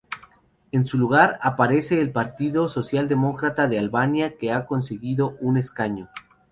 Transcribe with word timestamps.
En 0.71 0.87
su 0.87 0.97
lugar, 0.97 1.37
aparece 1.43 2.01
el 2.01 2.11
Partido 2.11 2.67
Socialdemócrata 2.67 3.67
de 3.67 3.77
Albania 3.77 4.35
que 4.35 4.51
ha 4.51 4.65
conseguido 4.65 5.37
un 5.41 5.57
escaño. 5.57 6.09